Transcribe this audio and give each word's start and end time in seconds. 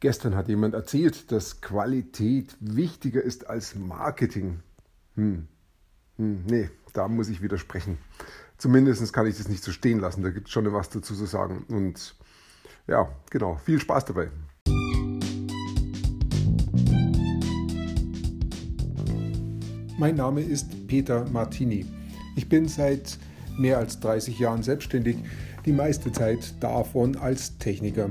Gestern 0.00 0.36
hat 0.36 0.46
jemand 0.46 0.74
erzählt, 0.74 1.32
dass 1.32 1.60
Qualität 1.60 2.56
wichtiger 2.60 3.20
ist 3.20 3.50
als 3.50 3.74
Marketing. 3.74 4.60
Hm. 5.16 5.48
Hm, 6.18 6.44
nee, 6.46 6.70
da 6.92 7.08
muss 7.08 7.28
ich 7.28 7.42
widersprechen. 7.42 7.98
Zumindest 8.58 9.12
kann 9.12 9.26
ich 9.26 9.36
das 9.36 9.48
nicht 9.48 9.64
so 9.64 9.72
stehen 9.72 9.98
lassen. 9.98 10.22
Da 10.22 10.30
gibt 10.30 10.46
es 10.46 10.52
schon 10.52 10.72
was 10.72 10.88
dazu 10.90 11.16
zu 11.16 11.26
sagen. 11.26 11.64
Und 11.68 12.14
ja, 12.86 13.08
genau, 13.30 13.56
viel 13.56 13.80
Spaß 13.80 14.04
dabei. 14.04 14.30
Mein 19.98 20.14
Name 20.14 20.42
ist 20.42 20.86
Peter 20.86 21.28
Martini. 21.30 21.86
Ich 22.36 22.48
bin 22.48 22.68
seit 22.68 23.18
mehr 23.58 23.78
als 23.78 23.98
30 23.98 24.38
Jahren 24.38 24.62
selbstständig, 24.62 25.16
die 25.66 25.72
meiste 25.72 26.12
Zeit 26.12 26.54
davon 26.60 27.16
als 27.16 27.58
Techniker. 27.58 28.10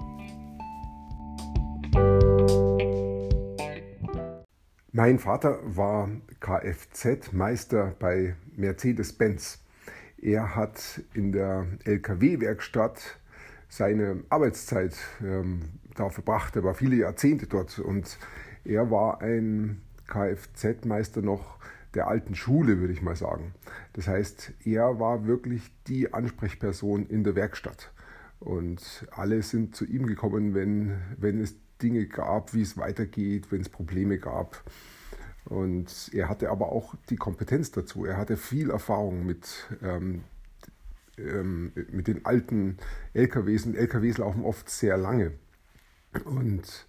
Mein 5.03 5.17
Vater 5.17 5.57
war 5.63 6.11
Kfz-Meister 6.41 7.95
bei 7.97 8.35
Mercedes-Benz. 8.55 9.57
Er 10.21 10.55
hat 10.55 11.01
in 11.15 11.31
der 11.31 11.65
LKW-Werkstatt 11.85 13.17
seine 13.67 14.23
Arbeitszeit 14.29 14.95
ähm, 15.23 15.61
da 15.95 16.11
verbracht. 16.11 16.55
Er 16.55 16.63
war 16.63 16.75
viele 16.75 16.97
Jahrzehnte 16.97 17.47
dort 17.47 17.79
und 17.79 18.19
er 18.63 18.91
war 18.91 19.23
ein 19.23 19.81
Kfz-Meister 20.05 21.23
noch 21.23 21.57
der 21.95 22.07
alten 22.07 22.35
Schule, 22.35 22.77
würde 22.77 22.93
ich 22.93 23.01
mal 23.01 23.15
sagen. 23.15 23.55
Das 23.93 24.07
heißt, 24.07 24.53
er 24.65 24.99
war 24.99 25.25
wirklich 25.25 25.71
die 25.87 26.13
Ansprechperson 26.13 27.07
in 27.07 27.23
der 27.23 27.33
Werkstatt. 27.33 27.91
Und 28.39 29.07
alle 29.09 29.41
sind 29.41 29.75
zu 29.75 29.83
ihm 29.83 30.05
gekommen, 30.05 30.53
wenn, 30.53 31.01
wenn 31.17 31.41
es 31.41 31.55
Dinge 31.81 32.05
gab, 32.05 32.53
wie 32.53 32.61
es 32.61 32.77
weitergeht, 32.77 33.51
wenn 33.51 33.61
es 33.61 33.69
Probleme 33.69 34.17
gab. 34.17 34.63
Und 35.45 36.11
er 36.13 36.29
hatte 36.29 36.49
aber 36.49 36.71
auch 36.71 36.95
die 37.09 37.15
Kompetenz 37.15 37.71
dazu. 37.71 38.05
Er 38.05 38.17
hatte 38.17 38.37
viel 38.37 38.69
Erfahrung 38.69 39.25
mit, 39.25 39.67
ähm, 39.81 40.23
ähm, 41.17 41.71
mit 41.91 42.07
den 42.07 42.25
alten 42.25 42.77
LKWs. 43.13 43.65
Und 43.65 43.75
LKWs 43.75 44.19
laufen 44.19 44.43
oft 44.43 44.69
sehr 44.69 44.97
lange. 44.97 45.33
Und 46.25 46.87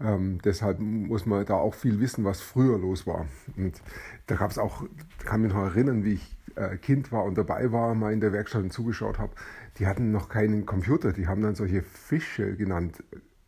ähm, 0.00 0.38
deshalb 0.44 0.80
muss 0.80 1.26
man 1.26 1.44
da 1.44 1.54
auch 1.54 1.74
viel 1.74 2.00
wissen, 2.00 2.24
was 2.24 2.40
früher 2.40 2.78
los 2.78 3.06
war. 3.06 3.26
Und 3.56 3.80
da 4.26 4.36
gab 4.36 4.50
es 4.50 4.58
auch, 4.58 4.84
kann 5.24 5.42
mich 5.42 5.52
noch 5.52 5.64
erinnern, 5.64 6.04
wie 6.04 6.14
ich 6.14 6.36
äh, 6.56 6.76
Kind 6.76 7.12
war 7.12 7.24
und 7.24 7.36
dabei 7.36 7.72
war, 7.72 7.94
mal 7.94 8.12
in 8.12 8.20
der 8.20 8.32
Werkstatt 8.32 8.62
und 8.62 8.72
zugeschaut 8.72 9.18
habe. 9.18 9.34
Die 9.78 9.86
hatten 9.86 10.10
noch 10.10 10.28
keinen 10.28 10.66
Computer, 10.66 11.12
die 11.12 11.26
haben 11.26 11.42
dann 11.42 11.54
solche 11.54 11.82
Fische 11.82 12.56
genannt, 12.56 13.02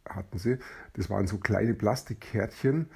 hatten 0.08 0.38
sie. 0.38 0.58
Das 0.94 1.10
waren 1.10 1.26
so 1.26 1.38
kleine 1.38 1.74
Plastikkärtchen, 1.74 2.88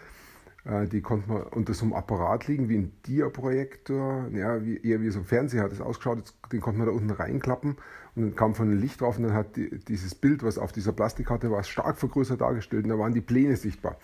äh, 0.65 0.87
die 0.87 1.01
konnte 1.01 1.31
man 1.31 1.43
unter 1.43 1.75
so 1.75 1.85
einem 1.85 1.95
Apparat 1.95 2.47
liegen, 2.47 2.69
wie 2.69 2.77
ein 2.77 2.93
Dia-Projektor, 3.07 4.29
ja, 4.33 4.65
wie, 4.65 4.79
eher 4.79 5.01
wie 5.01 5.11
so 5.11 5.21
ein 5.21 5.25
Fernseher 5.25 5.63
hat 5.63 5.73
es 5.73 5.81
ausgeschaut, 5.81 6.35
den 6.53 6.61
konnte 6.61 6.79
man 6.79 6.89
da 6.89 6.93
unten 6.93 7.11
reinklappen 7.11 7.77
und 8.15 8.23
dann 8.23 8.35
kam 8.35 8.55
von 8.55 8.69
dem 8.69 8.79
Licht 8.79 9.01
drauf 9.01 9.17
und 9.17 9.25
dann 9.25 9.35
hat 9.35 9.57
die, 9.57 9.79
dieses 9.79 10.15
Bild, 10.15 10.43
was 10.43 10.59
auf 10.59 10.73
dieser 10.73 10.93
Plastikkarte 10.93 11.51
war, 11.51 11.63
stark 11.63 11.99
vergrößert 11.99 12.41
dargestellt 12.41 12.85
und 12.85 12.91
da 12.91 12.99
waren 12.99 13.15
die 13.15 13.21
Pläne 13.21 13.57
sichtbar. 13.57 13.97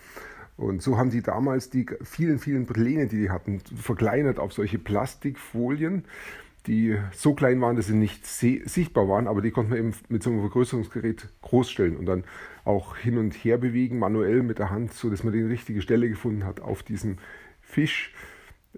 Und 0.55 0.81
so 0.81 0.97
haben 0.97 1.11
die 1.11 1.21
damals 1.21 1.69
die 1.69 1.85
vielen, 2.01 2.39
vielen 2.39 2.65
Pläne, 2.65 3.05
die 3.05 3.17
die 3.17 3.29
hatten, 3.29 3.59
verkleinert 3.59 4.39
auf 4.39 4.53
solche 4.53 4.79
Plastikfolien 4.79 6.05
die 6.67 6.97
so 7.13 7.33
klein 7.33 7.61
waren, 7.61 7.75
dass 7.75 7.87
sie 7.87 7.95
nicht 7.95 8.25
sichtbar 8.25 9.07
waren, 9.07 9.27
aber 9.27 9.41
die 9.41 9.51
konnte 9.51 9.71
man 9.71 9.79
eben 9.79 9.93
mit 10.09 10.21
so 10.21 10.29
einem 10.29 10.41
Vergrößerungsgerät 10.41 11.29
großstellen 11.41 11.95
und 11.95 12.05
dann 12.05 12.25
auch 12.67 12.97
hin 12.97 13.17
und 13.17 13.33
her 13.33 13.57
bewegen, 13.57 13.99
manuell 13.99 14.43
mit 14.43 14.59
der 14.59 14.69
Hand, 14.69 14.93
so 14.93 15.09
dass 15.09 15.23
man 15.23 15.33
die 15.33 15.41
richtige 15.41 15.81
Stelle 15.81 16.09
gefunden 16.09 16.45
hat 16.45 16.59
auf 16.59 16.83
diesem 16.83 17.17
Fisch, 17.61 18.13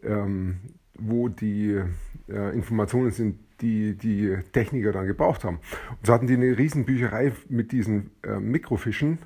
ähm, 0.04 0.60
wo 0.94 1.28
die 1.28 1.82
äh, 2.30 2.54
Informationen 2.54 3.12
sind, 3.12 3.40
die 3.62 3.96
die 3.96 4.38
Techniker 4.54 4.92
dann 4.92 5.08
gebraucht 5.08 5.44
haben. 5.44 5.60
Und 5.90 6.06
so 6.06 6.14
hatten 6.14 6.28
die 6.28 6.36
eine 6.36 6.58
riesen 6.58 6.86
Bücherei 6.86 7.34
mit 7.50 7.72
diesen 7.72 8.12
äh, 8.24 8.40
Mikrofischen 8.40 9.20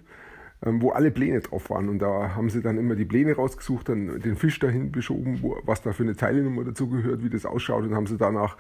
ähm, 0.66 0.82
wo 0.82 0.92
alle 0.92 1.12
Pläne 1.12 1.42
drauf 1.42 1.70
waren. 1.70 1.90
Und 1.90 2.00
da 2.00 2.36
haben 2.36 2.50
sie 2.50 2.62
dann 2.62 2.78
immer 2.78 2.96
die 2.96 3.06
Pläne 3.06 3.36
rausgesucht, 3.36 3.90
dann 3.90 4.20
den 4.22 4.36
Fisch 4.38 4.60
dahin 4.60 4.92
beschoben, 4.92 5.42
wo, 5.42 5.58
was 5.64 5.82
da 5.82 5.92
für 5.92 6.04
eine 6.04 6.16
Teilenummer 6.16 6.64
dazu 6.64 6.90
gehört, 6.90 7.24
wie 7.24 7.30
das 7.30 7.46
ausschaut 7.46 7.84
und 7.84 7.96
haben 7.96 8.08
sie 8.08 8.18
danach, 8.18 8.58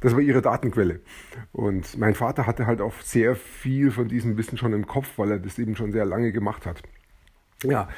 das 0.00 0.12
war 0.12 0.20
ihre 0.20 0.42
Datenquelle. 0.42 1.00
Und 1.52 1.98
mein 1.98 2.14
Vater 2.14 2.46
hatte 2.46 2.66
halt 2.66 2.80
auch 2.80 2.94
sehr 3.02 3.36
viel 3.36 3.90
von 3.90 4.08
diesem 4.08 4.36
Wissen 4.36 4.58
schon 4.58 4.72
im 4.72 4.86
Kopf, 4.86 5.18
weil 5.18 5.32
er 5.32 5.38
das 5.38 5.58
eben 5.58 5.76
schon 5.76 5.92
sehr 5.92 6.04
lange 6.04 6.32
gemacht 6.32 6.66
hat. 6.66 6.82
Ja, 7.62 7.88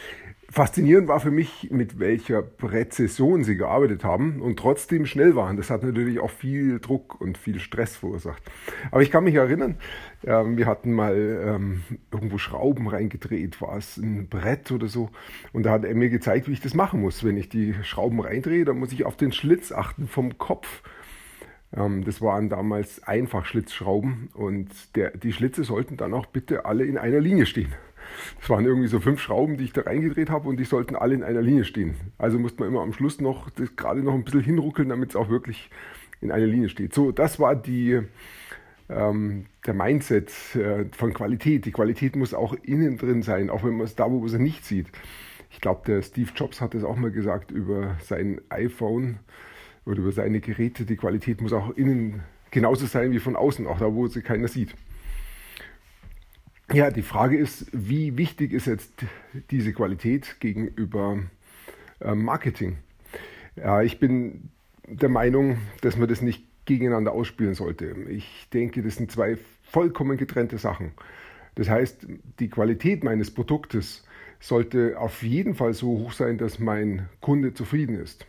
Faszinierend 0.53 1.09
war 1.09 1.19
für 1.19 1.31
mich, 1.31 1.71
mit 1.71 1.99
welcher 1.99 2.43
Präzision 2.43 3.43
sie 3.43 3.57
gearbeitet 3.57 4.05
haben 4.05 4.43
und 4.43 4.59
trotzdem 4.59 5.07
schnell 5.07 5.35
waren. 5.35 5.57
Das 5.57 5.71
hat 5.71 5.83
natürlich 5.83 6.21
auch 6.21 6.29
viel 6.29 6.79
Druck 6.79 7.19
und 7.23 7.39
viel 7.39 7.59
Stress 7.59 7.97
verursacht. 7.97 8.43
Aber 8.91 9.01
ich 9.01 9.11
kann 9.11 9.25
mich 9.25 9.37
erinnern, 9.37 9.77
ähm, 10.25 10.59
wir 10.59 10.67
hatten 10.67 10.93
mal 10.93 11.17
ähm, 11.17 11.83
irgendwo 12.13 12.37
Schrauben 12.37 12.87
reingedreht, 12.87 13.63
war 13.63 13.79
es 13.79 13.97
ein 13.97 14.29
Brett 14.29 14.71
oder 14.73 14.89
so. 14.89 15.09
Und 15.55 15.63
da 15.63 15.71
hat 15.71 15.87
er 15.87 15.95
mir 15.95 16.11
gezeigt, 16.11 16.49
wie 16.49 16.53
ich 16.53 16.61
das 16.61 16.75
machen 16.75 17.01
muss. 17.01 17.25
Wenn 17.25 17.39
ich 17.39 17.49
die 17.49 17.75
Schrauben 17.83 18.21
reindrehe, 18.21 18.67
dann 18.67 18.79
muss 18.79 18.93
ich 18.93 19.07
auf 19.07 19.17
den 19.17 19.33
Schlitz 19.33 19.73
achten 19.73 20.07
vom 20.07 20.37
Kopf. 20.37 20.83
Ähm, 21.77 22.05
das 22.05 22.21
waren 22.21 22.49
damals 22.49 23.03
Einfachschlitzschrauben 23.03 24.31
und 24.35 24.69
der, 24.97 25.17
die 25.17 25.33
Schlitze 25.33 25.65
sollten 25.65 25.97
dann 25.97 26.15
auch 26.15 26.27
bitte 26.27 26.65
alle 26.65 26.85
in 26.85 26.99
einer 26.99 27.21
Linie 27.21 27.47
stehen. 27.47 27.73
Es 28.41 28.51
waren 28.51 28.65
irgendwie 28.65 28.89
so 28.89 29.01
fünf 29.01 29.21
Schrauben, 29.21 29.57
die 29.57 29.65
ich 29.65 29.73
da 29.73 29.83
reingedreht 29.83 30.31
habe 30.31 30.49
und 30.49 30.59
die 30.59 30.65
sollten 30.65 30.97
alle 30.97 31.15
in 31.15 31.23
einer 31.23 31.41
Linie 31.41 31.65
stehen. 31.65 31.95
Also 32.19 32.39
musste 32.39 32.61
man 32.61 32.69
immer 32.69 32.83
am 32.83 32.93
Schluss 32.93 33.21
noch 33.21 33.49
das 33.51 33.75
gerade 33.77 34.03
noch 34.03 34.15
ein 34.15 34.25
bisschen 34.25 34.43
hinruckeln, 34.43 34.89
damit 34.89 35.11
es 35.11 35.17
auch 35.17 35.31
wirklich 35.31 35.71
in 36.21 36.31
einer 36.31 36.47
Linie 36.47 36.69
steht. 36.69 36.95
So, 36.95 37.11
das 37.13 37.41
war 37.41 37.57
die, 37.57 38.01
ähm, 38.89 39.47
der 39.67 39.75
Mindset 39.75 40.31
äh, 40.55 40.85
von 40.93 41.15
Qualität. 41.15 41.65
Die 41.65 41.73
Qualität 41.73 42.17
muss 42.17 42.35
auch 42.35 42.55
innen 42.63 42.99
drin 42.99 43.23
sein, 43.23 43.51
auch 43.51 43.65
wenn 43.65 43.77
man 43.77 43.87
es 43.87 43.97
da, 43.97 44.11
wo 44.11 44.21
man 44.21 44.29
sie 44.29 44.39
nicht 44.39 44.65
sieht. 44.65 44.89
Ich 45.51 45.61
glaube, 45.61 45.83
der 45.87 46.03
Steve 46.03 46.31
Jobs 46.35 46.61
hat 46.61 46.75
es 46.75 46.85
auch 46.85 46.97
mal 46.97 47.11
gesagt 47.11 47.51
über 47.51 47.97
sein 48.01 48.41
iPhone 48.49 49.19
oder 49.85 49.99
über 49.99 50.13
seine 50.13 50.41
Geräte. 50.41 50.85
Die 50.85 50.97
Qualität 50.97 51.41
muss 51.41 51.53
auch 51.53 51.77
innen 51.77 52.23
genauso 52.51 52.87
sein 52.87 53.13
wie 53.13 53.19
von 53.19 53.37
außen, 53.37 53.67
auch 53.67 53.79
da, 53.79 53.93
wo 53.95 54.07
sie 54.07 54.23
keiner 54.23 54.49
sieht. 54.49 54.75
Ja, 56.73 56.91
die 56.91 57.03
Frage 57.03 57.37
ist, 57.37 57.67
wie 57.73 58.17
wichtig 58.17 58.53
ist 58.53 58.67
jetzt 58.67 58.93
diese 59.51 59.73
Qualität 59.73 60.37
gegenüber 60.41 61.19
äh, 62.01 62.15
Marketing? 62.15 62.79
Ja, 63.57 63.83
ich 63.83 64.01
bin 64.01 64.51
der 64.87 65.09
Meinung, 65.09 65.59
dass 65.83 65.97
man 65.97 66.09
das 66.09 66.23
nicht 66.23 66.45
gegeneinander 66.65 67.13
ausspielen 67.13 67.55
sollte. 67.55 67.95
Ich 68.09 68.49
denke, 68.53 68.83
das 68.83 68.97
sind 68.97 69.11
zwei 69.11 69.37
vollkommen 69.65 70.17
getrennte 70.17 70.59
Sachen. 70.59 70.93
Das 71.57 71.69
heißt, 71.69 72.07
die 72.39 72.49
Qualität 72.49 73.05
meines 73.05 73.33
Produktes 73.33 74.05
sollte 74.41 74.99
auf 74.99 75.23
jeden 75.23 75.55
Fall 75.55 75.75
so 75.75 75.89
hoch 75.89 76.13
sein, 76.13 76.39
dass 76.39 76.59
mein 76.59 77.09
Kunde 77.21 77.53
zufrieden 77.53 77.97
ist. 77.97 78.27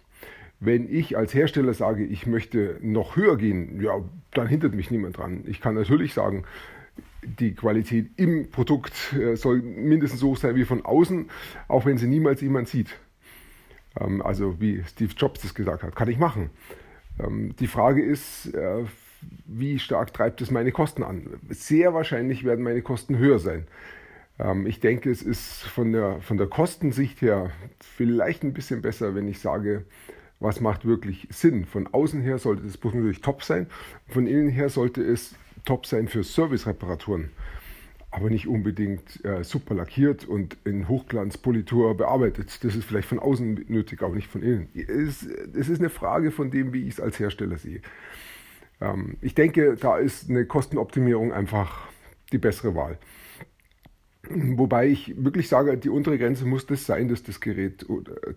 Wenn 0.66 0.90
ich 0.90 1.18
als 1.18 1.34
Hersteller 1.34 1.74
sage, 1.74 2.06
ich 2.06 2.26
möchte 2.26 2.78
noch 2.82 3.16
höher 3.16 3.38
gehen, 3.38 3.82
ja, 3.82 4.02
dann 4.32 4.48
hindert 4.48 4.74
mich 4.74 4.92
niemand 4.92 5.18
dran. 5.18 5.44
Ich 5.46 5.60
kann 5.60 5.76
natürlich 5.76 6.14
sagen, 6.14 6.46
die 7.24 7.54
Qualität 7.54 8.12
im 8.18 8.50
Produkt 8.50 9.14
äh, 9.14 9.36
soll 9.36 9.62
mindestens 9.62 10.22
so 10.22 10.30
hoch 10.30 10.38
sein 10.38 10.56
wie 10.56 10.66
von 10.66 10.86
außen, 10.86 11.30
auch 11.68 11.86
wenn 11.86 11.98
sie 11.98 12.08
niemals 12.08 12.42
jemand 12.42 12.68
sieht. 12.70 12.96
Ähm, 14.00 14.22
also 14.22 14.60
wie 14.62 14.84
Steve 14.86 15.14
Jobs 15.18 15.42
das 15.42 15.54
gesagt 15.54 15.84
hat, 15.84 15.96
kann 15.96 16.10
ich 16.10 16.18
machen. 16.18 16.50
Ähm, 17.20 17.56
die 17.60 17.68
Frage 17.68 18.04
ist, 18.04 18.54
äh, 18.54 18.86
wie 19.46 19.80
stark 19.80 20.14
treibt 20.14 20.42
es 20.42 20.52
meine 20.52 20.72
Kosten 20.72 21.04
an? 21.04 21.40
Sehr 21.50 21.94
wahrscheinlich 21.94 22.44
werden 22.44 22.64
meine 22.64 22.82
Kosten 22.82 23.18
höher 23.18 23.40
sein. 23.40 23.68
Ähm, 24.40 24.66
ich 24.66 24.80
denke, 24.80 25.10
es 25.12 25.22
ist 25.22 25.64
von 25.64 25.92
der, 25.92 26.22
von 26.22 26.38
der 26.38 26.48
Kostensicht 26.48 27.22
her 27.22 27.52
vielleicht 27.80 28.44
ein 28.44 28.54
bisschen 28.54 28.82
besser, 28.82 29.16
wenn 29.16 29.28
ich 29.28 29.40
sage, 29.40 29.86
was 30.44 30.60
macht 30.60 30.86
wirklich 30.86 31.28
Sinn. 31.32 31.66
Von 31.66 31.88
außen 31.88 32.22
her 32.22 32.38
sollte 32.38 32.64
das 32.64 32.78
Produkt 32.78 33.00
natürlich 33.00 33.22
top 33.22 33.44
sein, 33.44 33.68
von 34.08 34.28
innen 34.28 34.50
her 34.50 34.70
sollte 34.70 35.02
es 35.02 35.36
top 35.66 35.86
sein 35.86 36.08
für 36.08 36.24
Service-Reparaturen. 36.24 37.32
aber 38.12 38.30
nicht 38.30 38.48
unbedingt 38.48 39.26
äh, 39.26 39.44
super 39.44 39.74
lackiert 39.74 40.26
und 40.26 40.56
in 40.66 40.88
Hochglanzpolitur 40.88 41.98
bearbeitet. 41.98 42.64
Das 42.64 42.76
ist 42.76 42.86
vielleicht 42.86 43.08
von 43.08 43.18
außen 43.18 43.66
nötig, 43.68 44.04
aber 44.04 44.14
nicht 44.14 44.28
von 44.28 44.44
innen. 44.44 44.70
Es, 44.76 45.24
es 45.24 45.68
ist 45.68 45.80
eine 45.80 45.90
Frage 45.90 46.30
von 46.30 46.52
dem, 46.52 46.74
wie 46.74 46.84
ich 46.84 46.94
es 46.94 47.00
als 47.00 47.20
Hersteller 47.20 47.58
sehe. 47.58 47.82
Ähm, 48.82 49.18
ich 49.22 49.34
denke, 49.34 49.78
da 49.78 49.98
ist 49.98 50.30
eine 50.30 50.46
Kostenoptimierung 50.46 51.34
einfach 51.34 51.88
die 52.32 52.38
bessere 52.38 52.76
Wahl. 52.76 53.00
Wobei 54.30 54.88
ich 54.88 55.22
wirklich 55.22 55.50
sage, 55.50 55.78
die 55.78 55.90
untere 55.90 56.18
Grenze 56.18 56.46
muss 56.46 56.66
das 56.66 56.86
sein, 56.86 57.10
dass 57.10 57.24
das 57.24 57.42
Gerät 57.42 57.86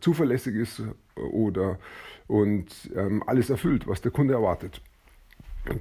zuverlässig 0.01 0.57
ist 0.57 0.83
oder 1.15 1.79
und 2.27 2.91
ähm, 2.97 3.23
alles 3.25 3.51
erfüllt, 3.51 3.87
was 3.87 4.01
der 4.01 4.11
Kunde 4.11 4.35
erwartet. 4.35 4.81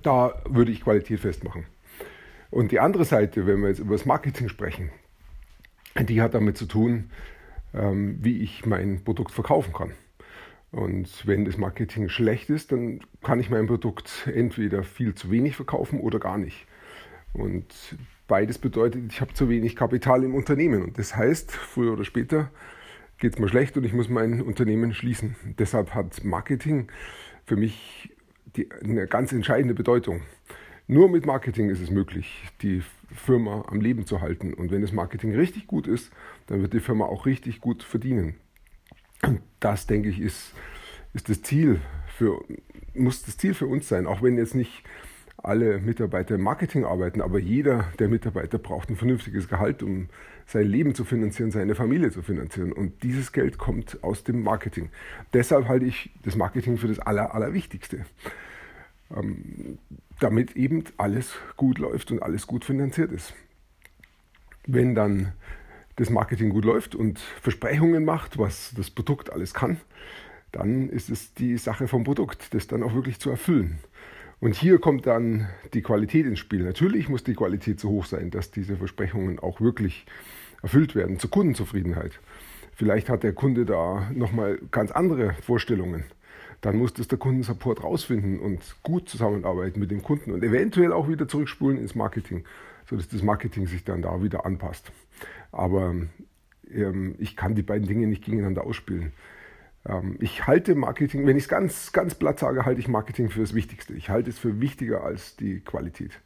Da 0.03 0.41
würde 0.47 0.71
ich 0.71 0.81
Qualität 0.81 1.19
festmachen. 1.19 1.65
Und 2.51 2.71
die 2.71 2.79
andere 2.79 3.05
Seite, 3.05 3.47
wenn 3.47 3.61
wir 3.61 3.69
jetzt 3.69 3.79
über 3.79 3.95
das 3.95 4.05
Marketing 4.05 4.47
sprechen, 4.47 4.91
die 5.99 6.21
hat 6.21 6.35
damit 6.35 6.57
zu 6.57 6.65
tun, 6.65 7.09
ähm, 7.73 8.19
wie 8.21 8.39
ich 8.39 8.65
mein 8.65 9.03
Produkt 9.03 9.31
verkaufen 9.31 9.73
kann. 9.73 9.91
Und 10.71 11.25
wenn 11.25 11.45
das 11.45 11.57
Marketing 11.57 12.09
schlecht 12.09 12.49
ist, 12.49 12.71
dann 12.71 12.99
kann 13.23 13.39
ich 13.39 13.49
mein 13.49 13.65
Produkt 13.65 14.29
entweder 14.33 14.83
viel 14.83 15.15
zu 15.15 15.31
wenig 15.31 15.55
verkaufen 15.55 15.99
oder 15.99 16.19
gar 16.19 16.37
nicht. 16.37 16.67
Und 17.33 17.65
beides 18.27 18.57
bedeutet, 18.57 19.11
ich 19.11 19.21
habe 19.21 19.33
zu 19.33 19.49
wenig 19.49 19.75
Kapital 19.75 20.23
im 20.23 20.35
Unternehmen. 20.35 20.83
Und 20.83 20.97
das 20.97 21.15
heißt, 21.15 21.51
früher 21.51 21.93
oder 21.93 22.05
später 22.05 22.51
geht 23.17 23.33
es 23.33 23.39
mir 23.39 23.47
schlecht 23.47 23.77
und 23.77 23.83
ich 23.83 23.93
muss 23.93 24.09
mein 24.09 24.41
Unternehmen 24.41 24.93
schließen. 24.93 25.35
Deshalb 25.57 25.93
hat 25.93 26.23
Marketing 26.23 26.87
für 27.45 27.55
mich 27.55 28.13
die, 28.55 28.69
eine 28.83 29.07
ganz 29.07 29.31
entscheidende 29.31 29.73
Bedeutung. 29.73 30.21
Nur 30.87 31.09
mit 31.09 31.25
Marketing 31.25 31.69
ist 31.69 31.81
es 31.81 31.89
möglich, 31.89 32.43
die 32.61 32.83
Firma 33.13 33.65
am 33.67 33.81
Leben 33.81 34.05
zu 34.05 34.21
halten. 34.21 34.53
Und 34.53 34.71
wenn 34.71 34.81
das 34.81 34.91
Marketing 34.91 35.35
richtig 35.35 35.67
gut 35.67 35.87
ist, 35.87 36.11
dann 36.47 36.61
wird 36.61 36.73
die 36.73 36.79
Firma 36.79 37.05
auch 37.05 37.25
richtig 37.25 37.61
gut 37.61 37.83
verdienen. 37.83 38.35
Und 39.23 39.41
das, 39.59 39.87
denke 39.87 40.09
ich, 40.09 40.19
ist, 40.19 40.53
ist 41.13 41.29
das 41.29 41.41
Ziel 41.41 41.81
für, 42.17 42.43
muss 42.93 43.23
das 43.23 43.37
Ziel 43.37 43.53
für 43.53 43.67
uns 43.67 43.87
sein, 43.87 44.05
auch 44.05 44.21
wenn 44.21 44.37
jetzt 44.37 44.55
nicht 44.55 44.83
alle 45.45 45.79
Mitarbeiter 45.79 46.35
im 46.35 46.41
Marketing 46.41 46.85
arbeiten, 46.85 47.21
aber 47.21 47.39
jeder 47.39 47.91
der 47.99 48.09
Mitarbeiter 48.09 48.57
braucht 48.57 48.89
ein 48.89 48.95
vernünftiges 48.95 49.47
Gehalt, 49.47 49.83
um 49.83 50.09
sein 50.45 50.67
Leben 50.67 50.95
zu 50.95 51.05
finanzieren, 51.05 51.51
seine 51.51 51.75
Familie 51.75 52.11
zu 52.11 52.21
finanzieren. 52.21 52.71
Und 52.71 53.03
dieses 53.03 53.31
Geld 53.31 53.57
kommt 53.57 54.03
aus 54.03 54.23
dem 54.23 54.43
Marketing. 54.43 54.89
Deshalb 55.33 55.67
halte 55.67 55.85
ich 55.85 56.11
das 56.23 56.35
Marketing 56.35 56.77
für 56.77 56.87
das 56.87 56.99
Aller, 56.99 57.33
Allerwichtigste. 57.33 58.05
Ähm, 59.15 59.77
damit 60.19 60.55
eben 60.55 60.83
alles 60.97 61.35
gut 61.57 61.77
läuft 61.77 62.11
und 62.11 62.23
alles 62.23 62.47
gut 62.47 62.65
finanziert 62.65 63.11
ist. 63.11 63.33
Wenn 64.65 64.95
dann 64.95 65.33
das 65.95 66.09
Marketing 66.09 66.49
gut 66.49 66.65
läuft 66.65 66.95
und 66.95 67.19
Versprechungen 67.19 68.03
macht, 68.03 68.37
was 68.37 68.73
das 68.75 68.89
Produkt 68.89 69.31
alles 69.31 69.53
kann, 69.53 69.77
dann 70.51 70.89
ist 70.89 71.09
es 71.09 71.33
die 71.33 71.57
Sache 71.57 71.87
vom 71.87 72.03
Produkt, 72.03 72.53
das 72.53 72.67
dann 72.67 72.81
auch 72.81 72.93
wirklich 72.93 73.19
zu 73.19 73.29
erfüllen. 73.29 73.79
Und 74.45 74.53
hier 74.53 74.77
kommt 74.77 75.07
dann 75.07 75.49
die 75.73 75.81
Qualität 75.81 76.27
ins 76.27 76.37
Spiel. 76.37 76.61
Natürlich 76.61 77.09
muss 77.09 77.23
die 77.23 77.33
Qualität 77.33 77.79
so 77.79 77.89
hoch 77.89 78.05
sein, 78.05 78.29
dass 78.29 78.51
diese 78.51 78.77
Versprechungen 78.77 79.39
auch 79.39 79.59
wirklich 79.59 80.05
erfüllt 80.61 80.93
werden, 80.93 81.17
zur 81.17 81.31
Kundenzufriedenheit. 81.31 82.19
Vielleicht 82.75 83.09
hat 83.09 83.23
der 83.23 83.33
Kunde 83.33 83.65
da 83.65 84.07
nochmal 84.13 84.59
ganz 84.69 84.91
andere 84.91 85.33
Vorstellungen 85.41 86.03
dann 86.61 86.77
muss 86.77 86.93
das 86.93 87.07
der 87.07 87.17
Kundensupport 87.17 87.83
rausfinden 87.83 88.39
und 88.39 88.75
gut 88.81 89.09
zusammenarbeiten 89.09 89.79
mit 89.79 89.91
dem 89.91 90.01
Kunden 90.01 90.31
und 90.31 90.43
eventuell 90.43 90.93
auch 90.93 91.07
wieder 91.07 91.27
zurückspulen 91.27 91.77
ins 91.77 91.95
Marketing, 91.95 92.43
sodass 92.89 93.07
das 93.07 93.21
Marketing 93.21 93.67
sich 93.67 93.83
dann 93.83 94.01
da 94.01 94.23
wieder 94.23 94.45
anpasst. 94.45 94.91
Aber 95.51 95.95
ähm, 96.71 97.15
ich 97.19 97.35
kann 97.35 97.55
die 97.55 97.61
beiden 97.61 97.87
Dinge 97.87 98.07
nicht 98.07 98.23
gegeneinander 98.23 98.63
ausspielen. 98.63 99.11
Ähm, 99.87 100.17
ich 100.19 100.47
halte 100.47 100.75
Marketing, 100.75 101.25
wenn 101.25 101.37
ich 101.37 101.43
es 101.43 101.49
ganz, 101.49 101.91
ganz 101.91 102.15
platt 102.15 102.39
sage, 102.39 102.65
halte 102.65 102.79
ich 102.79 102.87
Marketing 102.87 103.29
für 103.29 103.41
das 103.41 103.53
Wichtigste. 103.53 103.93
Ich 103.93 104.09
halte 104.09 104.29
es 104.29 104.39
für 104.39 104.59
wichtiger 104.61 105.03
als 105.03 105.35
die 105.35 105.59
Qualität. 105.59 106.19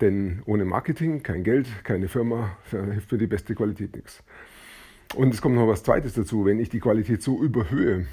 Denn 0.00 0.42
ohne 0.46 0.64
Marketing 0.64 1.22
kein 1.22 1.44
Geld, 1.44 1.68
keine 1.84 2.08
Firma, 2.08 2.56
hilft 2.70 3.10
für 3.10 3.18
die 3.18 3.26
beste 3.26 3.54
Qualität 3.54 3.94
nichts. 3.94 4.22
Und 5.14 5.32
es 5.32 5.40
kommt 5.40 5.54
noch 5.54 5.68
was 5.68 5.84
Zweites 5.84 6.14
dazu. 6.14 6.44
Wenn 6.44 6.58
ich 6.58 6.68
die 6.68 6.80
Qualität 6.80 7.22
so 7.22 7.40
überhöhe, 7.40 8.06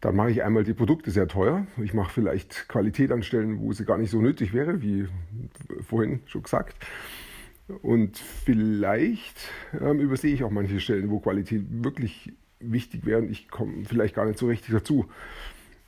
dann 0.00 0.16
mache 0.16 0.30
ich 0.30 0.42
einmal 0.42 0.64
die 0.64 0.74
Produkte 0.74 1.10
sehr 1.10 1.28
teuer. 1.28 1.66
Ich 1.82 1.92
mache 1.92 2.12
vielleicht 2.12 2.68
Qualität 2.68 3.12
an 3.12 3.22
Stellen, 3.22 3.60
wo 3.60 3.72
sie 3.72 3.84
gar 3.84 3.98
nicht 3.98 4.10
so 4.10 4.20
nötig 4.20 4.54
wäre, 4.54 4.80
wie 4.80 5.08
vorhin 5.86 6.20
schon 6.26 6.44
gesagt. 6.44 6.76
Und 7.82 8.16
vielleicht 8.16 9.36
ähm, 9.78 10.00
übersehe 10.00 10.32
ich 10.32 10.44
auch 10.44 10.50
manche 10.50 10.80
Stellen, 10.80 11.10
wo 11.10 11.20
Qualität 11.20 11.66
wirklich 11.68 12.32
wichtig 12.60 13.06
wäre 13.06 13.20
und 13.20 13.30
ich 13.30 13.48
komme 13.48 13.84
vielleicht 13.84 14.14
gar 14.14 14.26
nicht 14.26 14.38
so 14.38 14.46
richtig 14.46 14.72
dazu. 14.72 15.06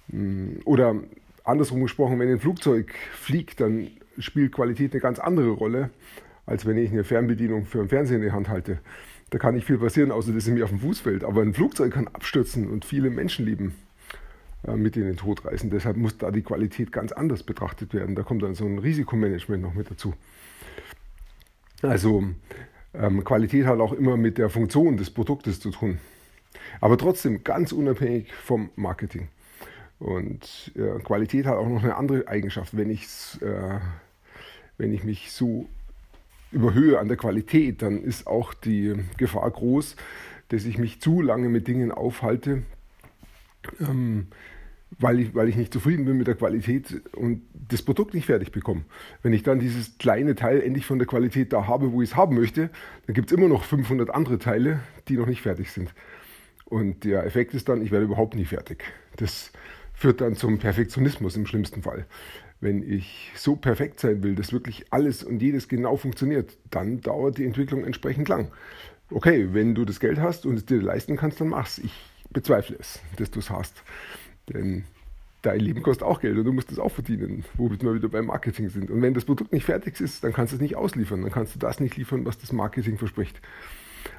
Mm, 0.08 0.56
oder 0.64 0.96
andersrum 1.44 1.82
gesprochen, 1.82 2.18
wenn 2.18 2.30
ein 2.30 2.40
Flugzeug 2.40 2.92
fliegt, 3.12 3.60
dann 3.60 3.88
spielt 4.18 4.52
Qualität 4.52 4.92
eine 4.92 5.00
ganz 5.00 5.18
andere 5.18 5.50
Rolle, 5.50 5.90
als 6.46 6.66
wenn 6.66 6.78
ich 6.78 6.90
eine 6.90 7.04
Fernbedienung 7.04 7.64
für 7.64 7.80
einen 7.80 7.88
Fernseher 7.88 8.16
in 8.16 8.22
die 8.22 8.32
Hand 8.32 8.48
halte. 8.48 8.80
Da 9.30 9.38
kann 9.38 9.54
nicht 9.54 9.66
viel 9.66 9.78
passieren, 9.78 10.10
außer 10.10 10.32
dass 10.32 10.46
es 10.46 10.52
mir 10.52 10.64
auf 10.64 10.70
den 10.70 10.80
Fuß 10.80 11.00
fällt. 11.00 11.24
Aber 11.24 11.42
ein 11.42 11.54
Flugzeug 11.54 11.92
kann 11.92 12.08
abstürzen 12.08 12.68
und 12.68 12.84
viele 12.84 13.10
Menschen 13.10 13.46
lieben. 13.46 13.74
Äh, 14.66 14.76
mit 14.76 14.96
in 14.96 15.04
den 15.04 15.16
Tod 15.16 15.44
reißen. 15.44 15.70
Deshalb 15.70 15.96
muss 15.96 16.18
da 16.18 16.30
die 16.30 16.42
Qualität 16.42 16.92
ganz 16.92 17.12
anders 17.12 17.42
betrachtet 17.42 17.94
werden. 17.94 18.14
Da 18.14 18.22
kommt 18.22 18.42
dann 18.42 18.54
so 18.54 18.66
ein 18.66 18.78
Risikomanagement 18.78 19.62
noch 19.62 19.74
mit 19.74 19.90
dazu. 19.90 20.14
Also 21.82 22.24
ähm, 22.92 23.24
Qualität 23.24 23.64
hat 23.64 23.80
auch 23.80 23.94
immer 23.94 24.18
mit 24.18 24.36
der 24.36 24.50
Funktion 24.50 24.98
des 24.98 25.10
Produktes 25.10 25.60
zu 25.60 25.70
tun. 25.70 25.98
Aber 26.80 26.98
trotzdem 26.98 27.44
ganz 27.44 27.72
unabhängig 27.72 28.32
vom 28.32 28.70
Marketing. 28.76 29.28
Und 29.98 30.72
äh, 30.76 30.98
Qualität 31.02 31.46
hat 31.46 31.56
auch 31.56 31.68
noch 31.68 31.82
eine 31.82 31.96
andere 31.96 32.26
Eigenschaft. 32.26 32.76
Wenn, 32.76 32.90
äh, 32.90 32.96
wenn 34.78 34.92
ich 34.92 35.04
mich 35.04 35.32
so 35.32 35.68
überhöhe 36.52 36.98
an 36.98 37.08
der 37.08 37.16
Qualität, 37.16 37.82
dann 37.82 38.02
ist 38.02 38.26
auch 38.26 38.54
die 38.54 38.94
Gefahr 39.18 39.50
groß, 39.50 39.96
dass 40.48 40.64
ich 40.64 40.78
mich 40.78 41.00
zu 41.00 41.20
lange 41.20 41.48
mit 41.48 41.68
Dingen 41.68 41.92
aufhalte, 41.92 42.62
ähm, 43.78 44.26
weil, 44.98 45.20
ich, 45.20 45.34
weil 45.34 45.48
ich 45.48 45.56
nicht 45.56 45.72
zufrieden 45.72 46.06
bin 46.06 46.16
mit 46.16 46.26
der 46.26 46.34
Qualität 46.34 47.02
und 47.14 47.42
das 47.68 47.82
Produkt 47.82 48.14
nicht 48.14 48.26
fertig 48.26 48.50
bekomme. 48.50 48.82
Wenn 49.22 49.32
ich 49.32 49.42
dann 49.42 49.60
dieses 49.60 49.98
kleine 49.98 50.34
Teil 50.34 50.60
endlich 50.60 50.86
von 50.86 50.98
der 50.98 51.06
Qualität 51.06 51.52
da 51.52 51.66
habe, 51.68 51.92
wo 51.92 52.02
ich 52.02 52.10
es 52.10 52.16
haben 52.16 52.34
möchte, 52.34 52.70
dann 53.06 53.14
gibt 53.14 53.30
es 53.30 53.36
immer 53.36 53.48
noch 53.48 53.62
500 53.62 54.10
andere 54.10 54.38
Teile, 54.38 54.80
die 55.08 55.16
noch 55.16 55.26
nicht 55.26 55.42
fertig 55.42 55.70
sind. 55.70 55.94
Und 56.70 57.04
der 57.04 57.26
Effekt 57.26 57.52
ist 57.52 57.68
dann, 57.68 57.82
ich 57.82 57.90
werde 57.90 58.06
überhaupt 58.06 58.34
nie 58.34 58.44
fertig. 58.46 58.84
Das 59.16 59.50
führt 59.92 60.20
dann 60.20 60.36
zum 60.36 60.58
Perfektionismus 60.58 61.36
im 61.36 61.44
schlimmsten 61.44 61.82
Fall. 61.82 62.06
Wenn 62.60 62.88
ich 62.88 63.32
so 63.34 63.56
perfekt 63.56 64.00
sein 64.00 64.22
will, 64.22 64.34
dass 64.34 64.52
wirklich 64.52 64.86
alles 64.90 65.24
und 65.24 65.42
jedes 65.42 65.68
genau 65.68 65.96
funktioniert, 65.96 66.56
dann 66.70 67.00
dauert 67.00 67.38
die 67.38 67.44
Entwicklung 67.44 67.84
entsprechend 67.84 68.28
lang. 68.28 68.52
Okay, 69.10 69.48
wenn 69.52 69.74
du 69.74 69.84
das 69.84 69.98
Geld 69.98 70.20
hast 70.20 70.46
und 70.46 70.54
es 70.56 70.64
dir 70.64 70.80
leisten 70.80 71.16
kannst, 71.16 71.40
dann 71.40 71.48
mach's. 71.48 71.78
Ich 71.78 71.92
bezweifle 72.30 72.76
es, 72.78 73.00
dass 73.16 73.30
du 73.32 73.40
es 73.40 73.50
hast. 73.50 73.82
Denn 74.48 74.84
dein 75.42 75.58
Leben 75.58 75.82
kostet 75.82 76.06
auch 76.06 76.20
Geld 76.20 76.38
und 76.38 76.44
du 76.44 76.52
musst 76.52 76.70
es 76.70 76.78
auch 76.78 76.92
verdienen, 76.92 77.44
womit 77.54 77.82
wir 77.82 77.94
wieder 77.94 78.08
beim 78.08 78.26
Marketing 78.26 78.68
sind. 78.68 78.90
Und 78.90 79.02
wenn 79.02 79.14
das 79.14 79.24
Produkt 79.24 79.52
nicht 79.52 79.64
fertig 79.64 80.00
ist, 80.00 80.22
dann 80.22 80.32
kannst 80.32 80.52
du 80.52 80.56
es 80.56 80.62
nicht 80.62 80.76
ausliefern, 80.76 81.22
dann 81.22 81.32
kannst 81.32 81.56
du 81.56 81.58
das 81.58 81.80
nicht 81.80 81.96
liefern, 81.96 82.24
was 82.24 82.38
das 82.38 82.52
Marketing 82.52 82.96
verspricht. 82.96 83.40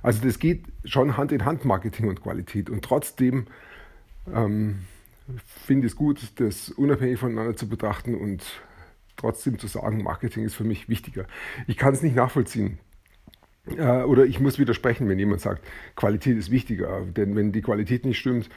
Also 0.01 0.23
das 0.23 0.39
geht 0.39 0.65
schon 0.85 1.17
Hand 1.17 1.31
in 1.31 1.45
Hand, 1.45 1.65
Marketing 1.65 2.09
und 2.09 2.21
Qualität. 2.21 2.69
Und 2.69 2.83
trotzdem 2.83 3.47
ähm, 4.33 4.79
finde 5.45 5.87
ich 5.87 5.93
es 5.93 5.97
gut, 5.97 6.39
das 6.39 6.69
unabhängig 6.69 7.19
voneinander 7.19 7.55
zu 7.55 7.67
betrachten 7.67 8.15
und 8.15 8.61
trotzdem 9.17 9.59
zu 9.59 9.67
sagen, 9.67 10.03
Marketing 10.03 10.43
ist 10.43 10.55
für 10.55 10.63
mich 10.63 10.89
wichtiger. 10.89 11.25
Ich 11.67 11.77
kann 11.77 11.93
es 11.93 12.01
nicht 12.01 12.15
nachvollziehen, 12.15 12.79
äh, 13.77 14.03
oder 14.03 14.25
ich 14.25 14.39
muss 14.39 14.59
widersprechen, 14.59 15.07
wenn 15.07 15.19
jemand 15.19 15.41
sagt, 15.41 15.63
Qualität 15.95 16.37
ist 16.37 16.51
wichtiger. 16.51 17.01
Denn 17.05 17.35
wenn 17.35 17.51
die 17.51 17.61
Qualität 17.61 18.05
nicht 18.05 18.19
stimmt, 18.19 18.49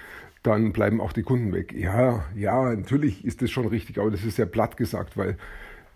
dann 0.42 0.72
bleiben 0.72 1.00
auch 1.00 1.12
die 1.12 1.22
Kunden 1.22 1.52
weg. 1.52 1.72
Ja, 1.72 2.24
ja, 2.34 2.74
natürlich 2.74 3.24
ist 3.24 3.42
das 3.42 3.50
schon 3.50 3.66
richtig, 3.66 3.98
aber 3.98 4.10
das 4.10 4.24
ist 4.24 4.36
sehr 4.36 4.46
platt 4.46 4.76
gesagt, 4.76 5.16
weil 5.16 5.36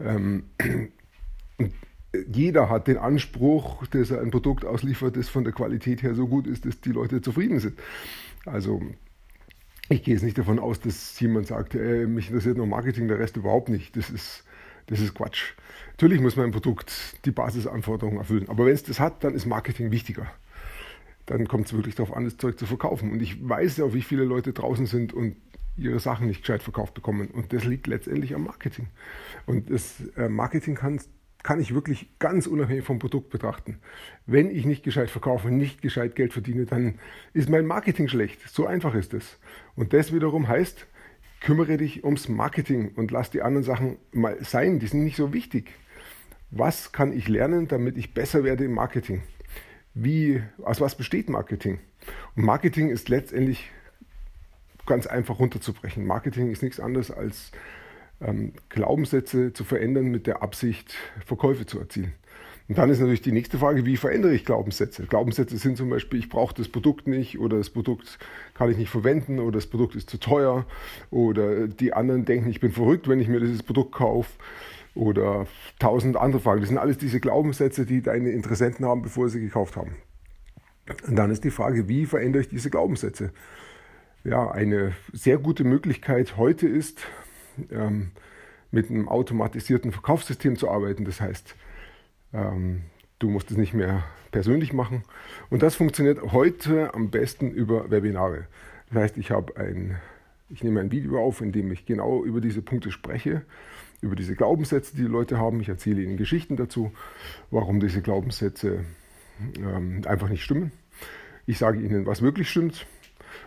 ähm, 0.00 0.44
jeder 2.26 2.70
hat 2.70 2.88
den 2.88 2.96
Anspruch, 2.96 3.86
dass 3.88 4.10
er 4.10 4.20
ein 4.20 4.30
Produkt 4.30 4.64
ausliefert, 4.64 5.16
das 5.16 5.28
von 5.28 5.44
der 5.44 5.52
Qualität 5.52 6.02
her 6.02 6.14
so 6.14 6.26
gut 6.26 6.46
ist, 6.46 6.64
dass 6.64 6.80
die 6.80 6.92
Leute 6.92 7.20
zufrieden 7.20 7.60
sind. 7.60 7.78
Also 8.46 8.80
ich 9.90 10.02
gehe 10.02 10.14
jetzt 10.14 10.22
nicht 10.22 10.38
davon 10.38 10.58
aus, 10.58 10.80
dass 10.80 11.18
jemand 11.20 11.46
sagt, 11.46 11.74
äh, 11.74 12.06
mich 12.06 12.28
interessiert 12.28 12.56
nur 12.56 12.66
Marketing, 12.66 13.08
der 13.08 13.18
Rest 13.18 13.36
überhaupt 13.36 13.68
nicht. 13.68 13.96
Das 13.96 14.10
ist 14.10 14.44
das 14.88 15.00
ist 15.00 15.14
Quatsch. 15.14 15.52
Natürlich 15.92 16.20
muss 16.20 16.36
mein 16.36 16.50
Produkt 16.50 16.92
die 17.26 17.30
Basisanforderungen 17.30 18.18
erfüllen, 18.18 18.48
aber 18.48 18.64
wenn 18.64 18.72
es 18.72 18.82
das 18.82 18.98
hat, 18.98 19.22
dann 19.22 19.34
ist 19.34 19.44
Marketing 19.44 19.90
wichtiger. 19.90 20.26
Dann 21.26 21.46
kommt 21.46 21.66
es 21.66 21.74
wirklich 21.74 21.94
darauf 21.94 22.16
an, 22.16 22.24
das 22.24 22.38
Zeug 22.38 22.58
zu 22.58 22.64
verkaufen. 22.64 23.12
Und 23.12 23.20
ich 23.20 23.46
weiß 23.46 23.76
ja, 23.76 23.92
wie 23.92 24.00
viele 24.00 24.24
Leute 24.24 24.54
draußen 24.54 24.86
sind 24.86 25.12
und 25.12 25.36
ihre 25.76 26.00
Sachen 26.00 26.26
nicht 26.26 26.40
gescheit 26.40 26.62
verkauft 26.62 26.94
bekommen. 26.94 27.28
Und 27.28 27.52
das 27.52 27.64
liegt 27.64 27.86
letztendlich 27.86 28.34
am 28.34 28.44
Marketing. 28.44 28.88
Und 29.44 29.70
das 29.70 30.02
äh, 30.16 30.30
Marketing 30.30 30.74
kann 30.74 30.98
kann 31.48 31.60
ich 31.60 31.72
wirklich 31.72 32.10
ganz 32.18 32.46
unabhängig 32.46 32.84
vom 32.84 32.98
Produkt 32.98 33.30
betrachten. 33.30 33.78
Wenn 34.26 34.50
ich 34.50 34.66
nicht 34.66 34.82
gescheit 34.82 35.08
verkaufe, 35.08 35.48
nicht 35.48 35.80
gescheit 35.80 36.14
Geld 36.14 36.34
verdiene, 36.34 36.66
dann 36.66 36.98
ist 37.32 37.48
mein 37.48 37.64
Marketing 37.64 38.06
schlecht. 38.06 38.46
So 38.50 38.66
einfach 38.66 38.94
ist 38.94 39.14
es. 39.14 39.38
Und 39.74 39.94
das 39.94 40.12
wiederum 40.12 40.46
heißt, 40.46 40.86
kümmere 41.40 41.78
dich 41.78 42.04
ums 42.04 42.28
Marketing 42.28 42.90
und 42.96 43.12
lass 43.12 43.30
die 43.30 43.40
anderen 43.40 43.64
Sachen 43.64 43.96
mal 44.12 44.36
sein. 44.44 44.78
Die 44.78 44.88
sind 44.88 45.04
nicht 45.04 45.16
so 45.16 45.32
wichtig. 45.32 45.72
Was 46.50 46.92
kann 46.92 47.14
ich 47.14 47.28
lernen, 47.28 47.66
damit 47.66 47.96
ich 47.96 48.12
besser 48.12 48.44
werde 48.44 48.66
im 48.66 48.74
Marketing? 48.74 49.22
Wie, 49.94 50.42
aus 50.62 50.82
was 50.82 50.98
besteht 50.98 51.30
Marketing? 51.30 51.80
Und 52.36 52.44
Marketing 52.44 52.90
ist 52.90 53.08
letztendlich 53.08 53.70
ganz 54.84 55.06
einfach 55.06 55.38
runterzubrechen. 55.38 56.04
Marketing 56.04 56.50
ist 56.50 56.62
nichts 56.62 56.78
anderes 56.78 57.10
als 57.10 57.52
Glaubenssätze 58.68 59.52
zu 59.52 59.64
verändern 59.64 60.06
mit 60.06 60.26
der 60.26 60.42
Absicht, 60.42 60.94
Verkäufe 61.24 61.66
zu 61.66 61.78
erzielen. 61.78 62.12
Und 62.68 62.76
dann 62.76 62.90
ist 62.90 62.98
natürlich 62.98 63.22
die 63.22 63.32
nächste 63.32 63.56
Frage, 63.56 63.86
wie 63.86 63.96
verändere 63.96 64.34
ich 64.34 64.44
Glaubenssätze? 64.44 65.06
Glaubenssätze 65.06 65.56
sind 65.56 65.78
zum 65.78 65.88
Beispiel, 65.88 66.18
ich 66.18 66.28
brauche 66.28 66.54
das 66.54 66.68
Produkt 66.68 67.06
nicht 67.06 67.38
oder 67.38 67.56
das 67.56 67.70
Produkt 67.70 68.18
kann 68.52 68.70
ich 68.70 68.76
nicht 68.76 68.90
verwenden 68.90 69.38
oder 69.38 69.52
das 69.52 69.66
Produkt 69.66 69.94
ist 69.94 70.10
zu 70.10 70.18
teuer 70.18 70.66
oder 71.10 71.66
die 71.66 71.94
anderen 71.94 72.26
denken, 72.26 72.50
ich 72.50 72.60
bin 72.60 72.72
verrückt, 72.72 73.08
wenn 73.08 73.20
ich 73.20 73.28
mir 73.28 73.40
dieses 73.40 73.62
Produkt 73.62 73.92
kaufe 73.92 74.30
oder 74.94 75.46
tausend 75.78 76.18
andere 76.18 76.42
Fragen. 76.42 76.60
Das 76.60 76.68
sind 76.68 76.76
alles 76.76 76.98
diese 76.98 77.20
Glaubenssätze, 77.20 77.86
die 77.86 78.02
deine 78.02 78.30
Interessenten 78.30 78.84
haben, 78.84 79.00
bevor 79.00 79.30
sie 79.30 79.40
gekauft 79.40 79.76
haben. 79.76 79.96
Und 81.06 81.16
dann 81.16 81.30
ist 81.30 81.44
die 81.44 81.50
Frage, 81.50 81.88
wie 81.88 82.04
verändere 82.04 82.42
ich 82.42 82.48
diese 82.48 82.68
Glaubenssätze? 82.68 83.30
Ja, 84.24 84.50
eine 84.50 84.92
sehr 85.12 85.38
gute 85.38 85.64
Möglichkeit 85.64 86.36
heute 86.36 86.68
ist, 86.68 87.06
ähm, 87.70 88.10
mit 88.70 88.90
einem 88.90 89.08
automatisierten 89.08 89.92
Verkaufssystem 89.92 90.56
zu 90.56 90.70
arbeiten. 90.70 91.04
Das 91.04 91.20
heißt, 91.20 91.54
ähm, 92.32 92.82
du 93.18 93.28
musst 93.28 93.50
es 93.50 93.56
nicht 93.56 93.74
mehr 93.74 94.04
persönlich 94.30 94.72
machen. 94.72 95.04
Und 95.50 95.62
das 95.62 95.74
funktioniert 95.74 96.20
heute 96.32 96.94
am 96.94 97.10
besten 97.10 97.50
über 97.50 97.90
Webinare. 97.90 98.46
Das 98.90 99.02
heißt, 99.02 99.18
ich 99.18 99.30
habe 99.30 99.56
ein, 99.56 99.96
ich 100.48 100.62
nehme 100.62 100.80
ein 100.80 100.90
Video 100.90 101.18
auf, 101.18 101.40
in 101.40 101.52
dem 101.52 101.72
ich 101.72 101.86
genau 101.86 102.24
über 102.24 102.40
diese 102.40 102.62
Punkte 102.62 102.90
spreche, 102.90 103.42
über 104.00 104.16
diese 104.16 104.34
Glaubenssätze, 104.34 104.94
die 104.94 105.02
die 105.02 105.08
Leute 105.08 105.38
haben. 105.38 105.60
Ich 105.60 105.68
erzähle 105.68 106.02
ihnen 106.02 106.16
Geschichten 106.16 106.56
dazu, 106.56 106.92
warum 107.50 107.80
diese 107.80 108.02
Glaubenssätze 108.02 108.84
ähm, 109.58 110.02
einfach 110.06 110.28
nicht 110.28 110.44
stimmen. 110.44 110.72
Ich 111.46 111.58
sage 111.58 111.80
ihnen, 111.80 112.06
was 112.06 112.22
wirklich 112.22 112.50
stimmt. 112.50 112.86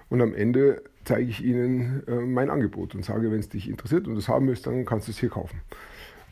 Und 0.10 0.22
am 0.22 0.34
Ende 0.34 0.84
zeige 1.06 1.30
ich 1.30 1.44
ihnen 1.44 2.04
äh, 2.08 2.16
mein 2.16 2.50
Angebot 2.50 2.96
und 2.96 3.04
sage, 3.06 3.32
wenn 3.32 3.40
es 3.40 3.50
dich 3.50 3.70
interessiert 3.70 4.08
und 4.08 4.18
es 4.18 4.28
haben 4.28 4.48
willst, 4.48 4.68
dann 4.68 4.86
kannst 4.86 5.08
du 5.08 5.12
es 5.12 5.20
hier 5.20 5.30
kaufen. 5.30 5.62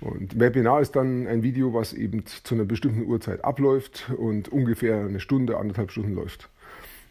Und 0.01 0.39
Webinar 0.39 0.79
ist 0.79 0.95
dann 0.95 1.27
ein 1.27 1.43
Video, 1.43 1.73
was 1.73 1.93
eben 1.93 2.25
zu 2.25 2.55
einer 2.55 2.63
bestimmten 2.63 3.05
Uhrzeit 3.05 3.43
abläuft 3.43 4.11
und 4.17 4.47
ungefähr 4.49 5.01
eine 5.01 5.19
Stunde, 5.19 5.57
anderthalb 5.57 5.91
Stunden 5.91 6.13
läuft. 6.13 6.49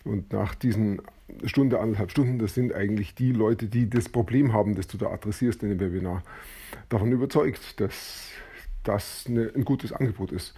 Und 0.04 0.32
nach 0.32 0.54
diesen 0.54 1.02
Stunde, 1.44 1.80
anderthalb 1.80 2.10
Stunden, 2.10 2.38
das 2.38 2.54
sind 2.54 2.72
eigentlich 2.72 3.14
die 3.14 3.32
Leute, 3.32 3.66
die 3.66 3.90
das 3.90 4.08
Problem 4.08 4.54
haben, 4.54 4.74
das 4.74 4.86
du 4.86 4.96
da 4.96 5.10
adressierst 5.10 5.62
in 5.62 5.68
dem 5.68 5.80
Webinar, 5.80 6.22
davon 6.88 7.12
überzeugt, 7.12 7.78
dass 7.80 8.30
das 8.84 9.26
eine, 9.28 9.52
ein 9.54 9.64
gutes 9.64 9.92
Angebot 9.92 10.32
ist. 10.32 10.54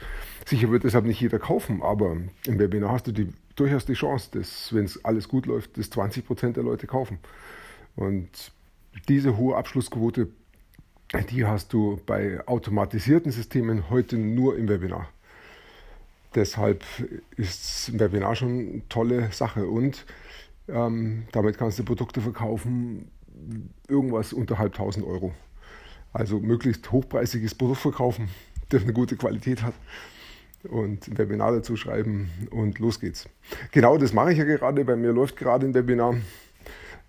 Sicher 0.46 0.70
wird 0.70 0.84
deshalb 0.84 1.04
nicht 1.04 1.20
jeder 1.20 1.40
kaufen, 1.40 1.82
aber 1.82 2.16
im 2.46 2.58
Webinar 2.58 2.92
hast 2.92 3.08
du 3.08 3.12
die, 3.12 3.28
durchaus 3.60 3.84
die 3.84 3.94
Chance, 3.94 4.30
dass, 4.32 4.74
wenn 4.74 4.84
es 4.84 5.04
alles 5.04 5.28
gut 5.28 5.46
läuft, 5.46 5.76
dass 5.78 5.90
20 5.90 6.26
Prozent 6.26 6.56
der 6.56 6.64
Leute 6.64 6.86
kaufen. 6.86 7.18
Und 7.94 8.52
diese 9.08 9.36
hohe 9.36 9.56
Abschlussquote 9.56 10.28
die 11.30 11.44
hast 11.44 11.72
du 11.72 12.00
bei 12.06 12.46
automatisierten 12.46 13.32
Systemen 13.32 13.90
heute 13.90 14.16
nur 14.16 14.56
im 14.56 14.68
Webinar. 14.68 15.08
Deshalb 16.36 16.84
ist 17.36 17.88
ein 17.88 17.98
Webinar 17.98 18.36
schon 18.36 18.48
eine 18.48 18.88
tolle 18.88 19.32
Sache 19.32 19.66
und 19.66 20.06
ähm, 20.68 21.24
damit 21.32 21.58
kannst 21.58 21.80
du 21.80 21.82
Produkte 21.82 22.20
verkaufen, 22.20 23.10
irgendwas 23.88 24.32
unterhalb 24.32 24.74
1000 24.74 25.04
Euro. 25.04 25.34
Also 26.12 26.38
möglichst 26.38 26.92
hochpreisiges 26.92 27.56
Produkt 27.56 27.80
verkaufen, 27.80 28.28
das 28.68 28.82
eine 28.82 28.92
gute 28.92 29.16
Qualität 29.16 29.64
hat 29.64 29.74
und 30.68 31.08
ein 31.08 31.18
Webinar 31.18 31.52
dazu 31.52 31.76
schreiben 31.76 32.30
und 32.50 32.78
los 32.78 33.00
geht's. 33.00 33.28
Genau 33.72 33.96
das 33.96 34.12
mache 34.12 34.32
ich 34.32 34.38
ja 34.38 34.44
gerade. 34.44 34.84
Bei 34.84 34.96
mir 34.96 35.12
läuft 35.12 35.36
gerade 35.36 35.66
ein 35.66 35.74
Webinar 35.74 36.16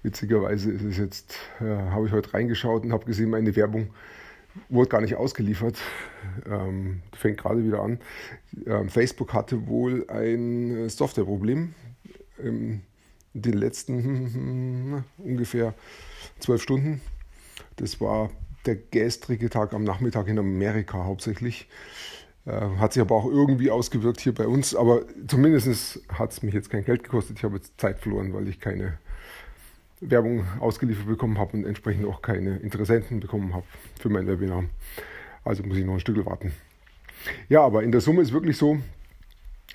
Witzigerweise 0.03 0.71
ist 0.71 0.83
es 0.83 0.97
jetzt, 0.97 1.35
äh, 1.59 1.65
habe 1.65 2.07
ich 2.07 2.11
heute 2.11 2.33
reingeschaut 2.33 2.83
und 2.83 2.91
habe 2.91 3.05
gesehen, 3.05 3.29
meine 3.29 3.55
Werbung 3.55 3.93
wurde 4.69 4.89
gar 4.89 5.01
nicht 5.01 5.15
ausgeliefert. 5.15 5.77
Ähm, 6.49 7.03
fängt 7.13 7.37
gerade 7.37 7.63
wieder 7.63 7.81
an. 7.81 7.99
Ähm, 8.65 8.89
Facebook 8.89 9.33
hatte 9.33 9.67
wohl 9.67 10.09
ein 10.09 10.89
Softwareproblem. 10.89 11.73
in 12.39 12.81
den 13.33 13.53
letzten 13.53 14.33
hm, 14.33 15.03
ungefähr 15.19 15.73
zwölf 16.39 16.61
Stunden. 16.61 17.01
Das 17.75 18.01
war 18.01 18.31
der 18.65 18.75
gestrige 18.75 19.49
Tag 19.49 19.73
am 19.73 19.83
Nachmittag 19.83 20.27
in 20.27 20.39
Amerika 20.39 21.05
hauptsächlich. 21.05 21.67
Äh, 22.45 22.51
hat 22.51 22.93
sich 22.93 23.01
aber 23.01 23.15
auch 23.15 23.25
irgendwie 23.25 23.69
ausgewirkt 23.69 24.19
hier 24.19 24.33
bei 24.33 24.47
uns. 24.47 24.75
Aber 24.75 25.03
zumindest 25.27 26.01
hat 26.09 26.31
es 26.31 26.43
mich 26.43 26.53
jetzt 26.53 26.69
kein 26.69 26.85
Geld 26.85 27.03
gekostet. 27.03 27.37
Ich 27.37 27.43
habe 27.43 27.55
jetzt 27.55 27.79
Zeit 27.79 27.99
verloren, 27.99 28.33
weil 28.33 28.47
ich 28.47 28.59
keine 28.59 28.97
Werbung 29.99 30.45
ausgeliefert 30.59 31.05
bekommen 31.05 31.37
habe 31.37 31.57
und 31.57 31.65
entsprechend 31.65 32.07
auch 32.07 32.21
keine 32.21 32.57
Interessenten 32.57 33.19
bekommen 33.19 33.53
habe 33.53 33.65
für 33.99 34.09
mein 34.09 34.27
Webinar. 34.27 34.63
Also 35.43 35.63
muss 35.63 35.77
ich 35.77 35.85
noch 35.85 35.93
ein 35.93 35.99
Stück 35.99 36.25
warten. 36.25 36.53
Ja, 37.49 37.61
aber 37.61 37.83
in 37.83 37.91
der 37.91 38.01
Summe 38.01 38.23
ist 38.23 38.33
wirklich 38.33 38.57
so, 38.57 38.79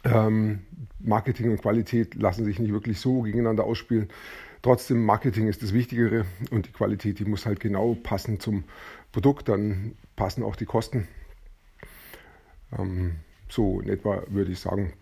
ähm, 0.04 0.60
Marketing 0.98 1.50
und 1.50 1.62
Qualität 1.62 2.14
lassen 2.14 2.44
sich 2.44 2.58
nicht 2.58 2.72
wirklich 2.72 2.98
so 2.98 3.22
gegeneinander 3.22 3.64
ausspielen. 3.64 4.08
Trotzdem, 4.62 5.04
Marketing 5.04 5.46
ist 5.46 5.62
das 5.62 5.72
Wichtigere 5.72 6.24
und 6.50 6.66
die 6.66 6.72
Qualität, 6.72 7.20
die 7.20 7.24
muss 7.24 7.46
halt 7.46 7.60
genau 7.60 7.96
passen 8.02 8.40
zum 8.40 8.64
Produkt, 9.12 9.48
dann 9.48 9.92
passen 10.16 10.42
auch 10.42 10.56
die 10.56 10.64
Kosten. 10.64 11.06
Ähm, 12.78 13.16
so 13.48 13.80
in 13.80 13.88
etwa 13.88 14.22
würde 14.28 14.52
ich 14.52 14.58
sagen, 14.58 14.92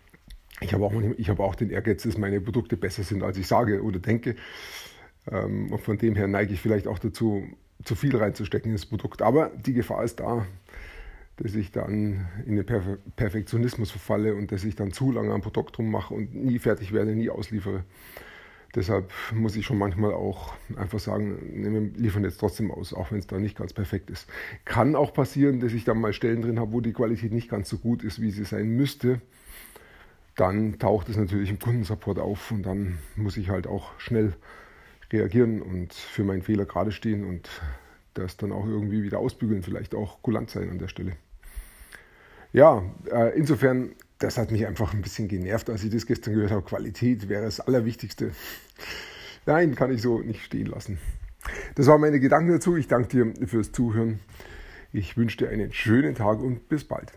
ich 0.61 0.73
habe 0.73 0.85
auch, 0.85 0.93
hab 0.93 1.39
auch 1.39 1.55
den 1.55 1.69
Ehrgeiz, 1.69 2.03
dass 2.03 2.17
meine 2.17 2.39
Produkte 2.39 2.77
besser 2.77 3.03
sind, 3.03 3.23
als 3.23 3.37
ich 3.37 3.47
sage 3.47 3.83
oder 3.83 3.99
denke. 3.99 4.35
Ähm, 5.29 5.71
und 5.71 5.81
von 5.81 5.97
dem 5.97 6.15
her 6.15 6.27
neige 6.27 6.53
ich 6.53 6.61
vielleicht 6.61 6.87
auch 6.87 6.99
dazu, 6.99 7.43
zu 7.83 7.95
viel 7.95 8.15
reinzustecken 8.15 8.71
ins 8.71 8.85
Produkt. 8.85 9.21
Aber 9.21 9.51
die 9.65 9.73
Gefahr 9.73 10.03
ist 10.03 10.19
da, 10.19 10.45
dass 11.37 11.55
ich 11.55 11.71
dann 11.71 12.27
in 12.45 12.55
den 12.55 12.65
Perfe 12.65 12.99
Perfektionismus 13.15 13.91
verfalle 13.91 14.35
und 14.35 14.51
dass 14.51 14.63
ich 14.63 14.75
dann 14.75 14.91
zu 14.91 15.11
lange 15.11 15.33
am 15.33 15.41
Produkt 15.41 15.77
rummache 15.77 16.13
und 16.13 16.33
nie 16.33 16.59
fertig 16.59 16.93
werde, 16.93 17.15
nie 17.15 17.29
ausliefere. 17.29 17.83
Deshalb 18.75 19.11
muss 19.33 19.55
ich 19.55 19.65
schon 19.65 19.77
manchmal 19.77 20.13
auch 20.13 20.53
einfach 20.75 20.99
sagen, 20.99 21.37
wir 21.53 22.01
liefern 22.01 22.25
jetzt 22.25 22.39
trotzdem 22.39 22.71
aus, 22.71 22.93
auch 22.93 23.11
wenn 23.11 23.19
es 23.19 23.27
da 23.27 23.39
nicht 23.39 23.57
ganz 23.57 23.71
perfekt 23.71 24.09
ist. 24.09 24.27
Kann 24.65 24.95
auch 24.95 25.13
passieren, 25.13 25.61
dass 25.61 25.71
ich 25.71 25.85
dann 25.85 25.99
mal 25.99 26.11
Stellen 26.11 26.41
drin 26.41 26.59
habe, 26.59 26.73
wo 26.73 26.81
die 26.81 26.91
Qualität 26.91 27.31
nicht 27.31 27.49
ganz 27.49 27.69
so 27.69 27.77
gut 27.77 28.03
ist, 28.03 28.21
wie 28.21 28.31
sie 28.31 28.43
sein 28.43 28.75
müsste. 28.75 29.21
Dann 30.35 30.77
taucht 30.77 31.07
es 31.07 31.15
natürlich 31.15 31.49
im 31.49 31.59
Kundensupport 31.59 32.19
auf 32.19 32.51
und 32.51 32.63
dann 32.63 32.97
muss 33.15 33.37
ich 33.37 33.49
halt 33.49 33.65
auch 33.65 33.97
schnell 33.97 34.33
reagieren 35.11 35.61
und 35.61 35.93
für 35.93 36.25
meinen 36.25 36.41
Fehler 36.41 36.65
gerade 36.65 36.91
stehen 36.91 37.23
und 37.23 37.49
das 38.13 38.35
dann 38.35 38.51
auch 38.51 38.65
irgendwie 38.65 39.03
wieder 39.03 39.19
ausbügeln, 39.19 39.63
vielleicht 39.63 39.95
auch 39.95 40.21
kulant 40.21 40.49
sein 40.49 40.69
an 40.69 40.79
der 40.79 40.89
Stelle. 40.89 41.13
Ja, 42.51 42.83
äh, 43.11 43.37
insofern, 43.37 43.91
das 44.19 44.37
hat 44.37 44.51
mich 44.51 44.65
einfach 44.65 44.93
ein 44.93 45.01
bisschen 45.01 45.27
genervt, 45.27 45.69
als 45.69 45.83
ich 45.83 45.91
das 45.91 46.05
gestern 46.05 46.33
gehört 46.33 46.51
habe. 46.51 46.63
Qualität 46.63 47.29
wäre 47.29 47.43
das 47.43 47.59
Allerwichtigste. 47.59 48.31
Nein, 49.45 49.75
kann 49.75 49.91
ich 49.91 50.01
so 50.01 50.19
nicht 50.19 50.41
stehen 50.41 50.67
lassen. 50.67 50.97
Das 51.75 51.87
waren 51.87 52.01
meine 52.01 52.19
Gedanken 52.19 52.51
dazu. 52.51 52.75
Ich 52.75 52.87
danke 52.87 53.07
dir 53.09 53.47
fürs 53.47 53.71
Zuhören. 53.71 54.19
Ich 54.91 55.17
wünsche 55.17 55.37
dir 55.37 55.49
einen 55.49 55.71
schönen 55.73 56.15
Tag 56.15 56.39
und 56.39 56.69
bis 56.69 56.83
bald. 56.83 57.11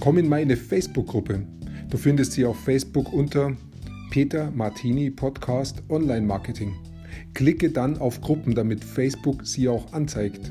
Komm 0.00 0.18
in 0.18 0.28
meine 0.28 0.56
Facebook-Gruppe 0.56 1.46
Du 1.92 1.98
findest 1.98 2.32
sie 2.32 2.46
auf 2.46 2.58
Facebook 2.58 3.12
unter 3.12 3.54
Peter 4.10 4.50
Martini 4.50 5.10
Podcast 5.10 5.82
Online 5.90 6.26
Marketing. 6.26 6.74
Klicke 7.34 7.68
dann 7.68 7.98
auf 7.98 8.22
Gruppen, 8.22 8.54
damit 8.54 8.82
Facebook 8.82 9.46
sie 9.46 9.68
auch 9.68 9.92
anzeigt. 9.92 10.50